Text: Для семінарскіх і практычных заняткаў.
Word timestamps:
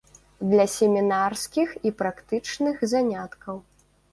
Для 0.53 0.63
семінарскіх 0.75 1.75
і 1.91 1.93
практычных 2.01 2.83
заняткаў. 2.95 3.65